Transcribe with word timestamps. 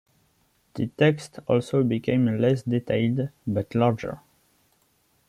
The 0.73 0.87
text 0.87 1.37
also 1.47 1.83
became 1.83 2.25
less 2.39 2.63
detailed 2.63 3.29
but 3.45 3.75
larger. 3.75 4.19